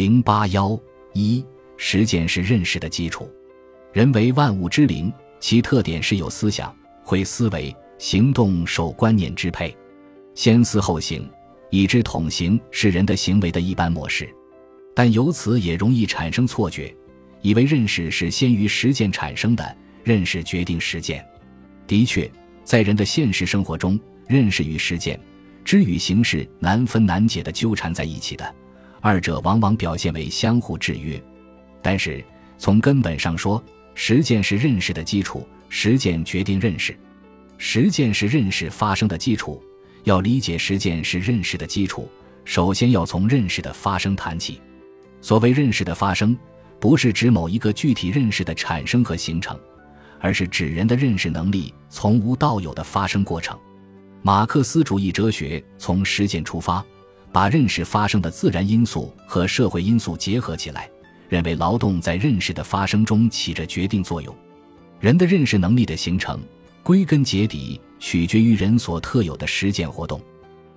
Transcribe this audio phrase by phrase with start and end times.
[0.00, 0.80] 零八幺
[1.12, 1.44] 一，
[1.76, 3.30] 实践是认识的基础。
[3.92, 9.76] 人为万物之灵，其特点是有思想，会思维，行动受观念支配，
[10.34, 11.30] 先思后行，
[11.68, 14.26] 以知统行是人的行为的一般模式。
[14.94, 16.96] 但由此也容易产生错觉，
[17.42, 21.22] 以为认识是先于实践产生的，认识决定实践。
[21.86, 22.26] 的确，
[22.64, 25.20] 在人的现实生活中，认识与实践。
[25.62, 28.54] 知与行是难分难解的纠缠在一起的，
[29.00, 31.20] 二者往往表现为相互制约。
[31.82, 32.24] 但是
[32.58, 33.62] 从根本上说，
[33.94, 36.96] 实践是认识的基础，实践决定认识，
[37.58, 39.62] 实践是认识发生的基础。
[40.04, 42.08] 要理解实践是认识的基础，
[42.44, 44.60] 首先要从认识的发生谈起。
[45.20, 46.34] 所谓认识的发生，
[46.78, 49.58] 不是指某一个具体认识的产生和形成，
[50.18, 53.58] 而是指人的认识能力从无到有的发生过程。
[54.22, 56.82] 马克思主义哲学从实践出发，
[57.32, 60.88] 把认识发生的自然因素和社会因素结合起来，
[61.28, 64.34] 认为劳动在认识的发生中起着决定作用。
[64.98, 66.40] 人的认识能力的形成，
[66.82, 70.20] 归根结底取决于人所特有的实践活动。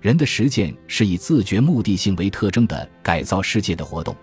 [0.00, 4.14] 人的实践是以自觉目的性为特征的改造世界的活动，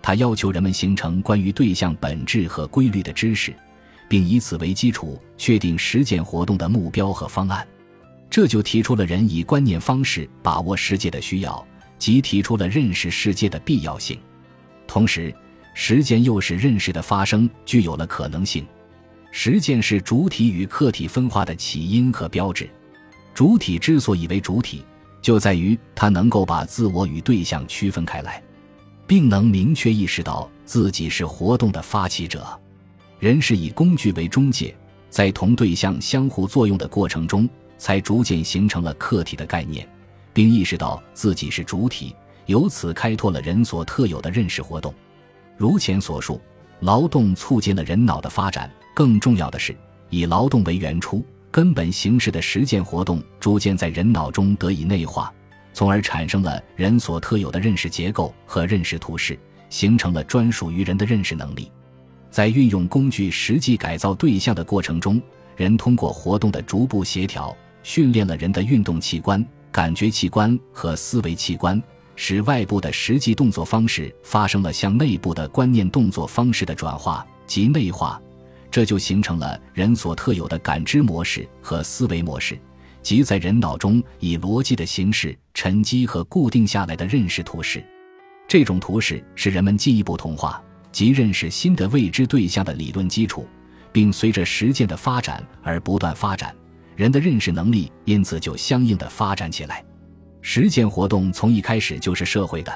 [0.00, 3.54] 它要求人们形成关于对象本质和规律的知识，
[4.08, 7.66] 并以此为基础确定实践活动的目标和方案。
[8.28, 11.66] 这就提出了人以观念方式把握世界的需要，
[11.98, 14.18] 即提出了认识世界的必要性。
[14.86, 15.34] 同时，
[15.74, 18.66] 实践又使认识的发生具有了可能性。
[19.30, 22.68] 实践是主体与客体分化的起因和标志。
[23.34, 24.82] 主体之所以为主体，
[25.20, 28.42] 就在于它能够把自我与对象区分开来，
[29.06, 32.46] 并能明确意识到自己是活动的发起者。
[33.18, 34.74] 人是以工具为中介，
[35.10, 37.48] 在同对象相互作用的过程中。
[37.78, 39.88] 才逐渐形成了客体的概念，
[40.32, 42.14] 并意识到自己是主体，
[42.46, 44.94] 由此开拓了人所特有的认识活动。
[45.56, 46.40] 如前所述，
[46.80, 48.70] 劳动促进了人脑的发展。
[48.94, 49.76] 更重要的是，
[50.08, 55.30] 以劳动为原初、根本形式的实践活动，逐渐在人脑中得以内化，
[55.74, 61.70] 从而产生了人所特有的认识结构和认识图式，形成了专属于人的认识能力。
[62.30, 65.20] 在运用工具实际改造对象的过程中，
[65.56, 67.54] 人通过活动的逐步协调。
[67.86, 71.80] 训练了人的运动器官、感觉器官和思维器官，
[72.16, 78.20] 使外部的实际动作方式发生了向内部的观念动作方式的转化及内化，
[78.72, 82.58] 这就形成了人所特有的感知模式和思维模式，
[83.02, 87.80] 即在人脑中以逻辑的形式沉积和固定下来的认识图式。
[88.48, 90.60] 这种图式是人们进一步同化
[90.90, 93.46] 及认识新的未知对象的理论基础，
[93.92, 96.52] 并随着实践的发展而不断发展。
[96.96, 99.84] 人的认识能力因此就相应的发展起来。
[100.40, 102.72] 实践活动从一开始就是社会的，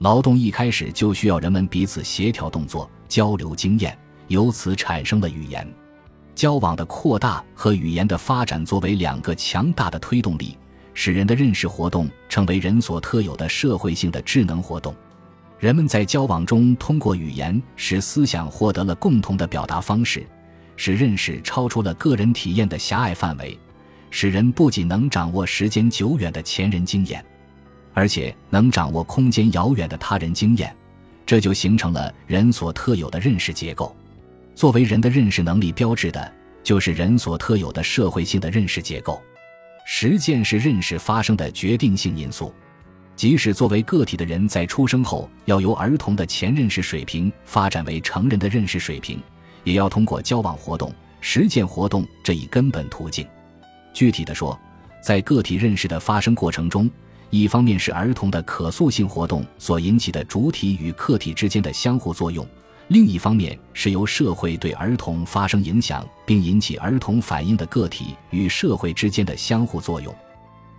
[0.00, 3.96] 劳动一开始就需要人们彼此协调动作、交流经验，
[4.28, 5.66] 由此产生了语言。
[6.34, 10.56] 交往的扩大和语言的发展作为两个强大的推动力，
[10.94, 14.94] 使人的认识活动成为人所特有的社会性的智能活动。
[15.58, 20.26] 人们在交往中通过语言使思想获得了共同的表达方式。
[20.82, 23.54] 使认识超出了个人体验的狭隘范围，
[24.10, 27.22] 使人不仅能掌握时间久远的前人经验，
[27.92, 30.74] 而且能掌握空间遥远的他人经验，
[31.26, 33.94] 这就形成了人所特有的认识结构。
[34.54, 36.32] 作为人的认识能力标志的，
[36.62, 39.20] 就是人所特有的社会性的认识结构。
[39.84, 42.54] 实践是认识发生的决定性因素。
[43.14, 49.20] 即使作为个体的人在出生后要由儿童的前认识水平发展为成人的认识水平。
[49.64, 53.26] 也要通过交往活动、实践活动这一根本途径。
[53.92, 54.58] 具体的说，
[55.02, 56.88] 在个体认识的发生过程中，
[57.30, 62.46] 一方面是儿童的可塑性活动所引起的主体与客体之间的相互作用，
[62.88, 70.14] 另一方面是由社会对儿童发生影响并引起儿童反应的个体与社会之间的相互作用。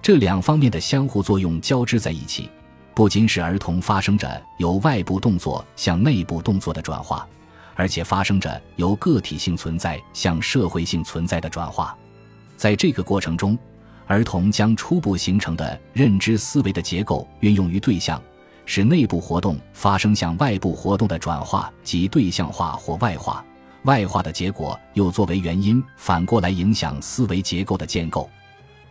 [0.01, 2.49] 这两方面的相互作用交织在一起，
[2.93, 7.27] 不仅使儿童发生着由外部动作向内部动作的转化。
[7.75, 11.97] 而且发生着由个体性存在向社会性存在的转化，
[12.55, 13.57] 在这个过程中，
[14.07, 18.21] 儿童将初步形成的认知思维的结构运用于对象，
[18.65, 23.43] 使内部活动发生向外部活动的转化及对象化或外化。
[23.85, 28.29] 外化的结果又作为原因反过来影响思维结构的建构。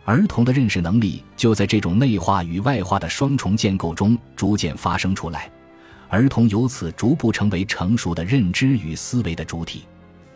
[0.03, 5.49] 儿童的认识能力就在这种内化与外化的双重建构中逐渐发生出来。
[6.11, 9.85] 儿童由此逐步成为成熟的认知与思维的主体，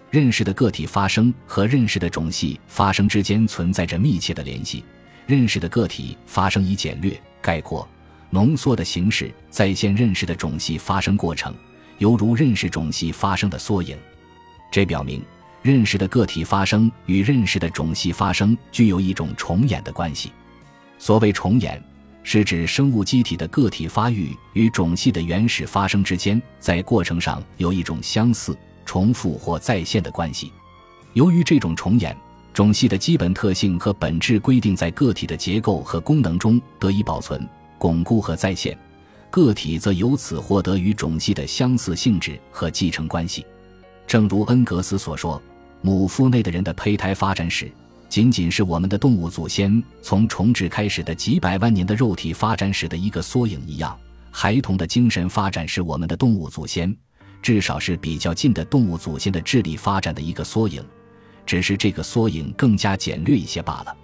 [0.10, 4.86] 认识的个体发生和认识的种系发生之间存在着密切的联系。
[5.28, 7.86] 认识的个体发生以简略、概括、
[8.30, 11.54] 浓缩的形式再现认识的种系发生过程，
[11.98, 13.98] 犹如认识种系发生的缩影。
[14.72, 15.22] 这表明，
[15.62, 20.32] 认识的个体发生与认识的种系发生具有一种重演的关系。
[20.98, 21.84] 所谓重演，
[22.28, 30.52] 是指生物机体的个体发育与种系的原始发生之间，在过程上有一种相似、重复或再现的关系。
[31.14, 32.18] 由于这种重演，
[32.52, 38.76] 种系的基本特性和本质规定在个体的结构和功能中得以保存、巩固和再现，
[39.30, 43.46] 个体则由此获得与种系的相似性质和继承关系。
[44.08, 45.40] 正如恩格斯所说
[45.82, 47.72] ：“母腹内的人的胚胎发展史，
[48.08, 53.98] 仅仅是我们的动物祖先从重置开始的几百万年的肉体发展史的一个缩影一样。
[54.32, 56.96] 孩童的精神发展是我们的动物祖先，
[57.42, 60.84] 至少是比较近的动物祖先的智力发展的一个缩影。”
[61.46, 63.96] 只是这个缩影更加简略一些罢了。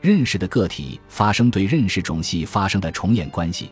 [0.00, 3.70] 认识的个体发生对认识种系发生的重演关系，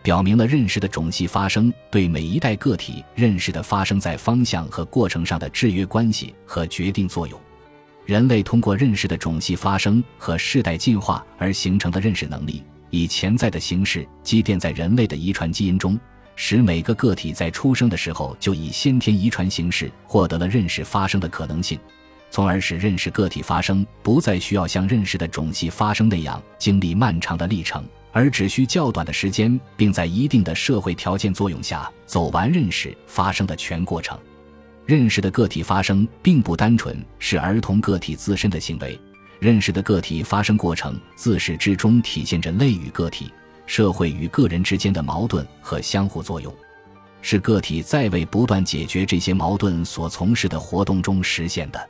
[0.00, 7.40] 表明了认识的种系发生对每一代个体认识的发生在方向和过程上的制约关系和决定作用。
[8.04, 15.98] 人类通过认识的种系发生和世代进化而形成的认识能力，以潜在的形式积淀在人类的遗传基因中，
[16.34, 21.78] 使每个个体在出生的时候就以先天遗传形式获得了认识发生的可能性。
[22.30, 34.18] 从而使认识个体发生不再需要像认识的种系发生那样经历漫长的历程，而只需较短的时间，并在一定的社会条件作用下走完认识发生的全过程。
[34.84, 38.98] 认识的个体发生并不单纯是儿童个体自身的行为，
[39.38, 43.30] 认识的个体发生过程自始至终体现着类与个体、
[43.64, 46.52] 社会与个人之间的矛盾和相互作用，
[47.20, 51.88] 是个体在为不断解决这些矛盾所从事的活动中实现的。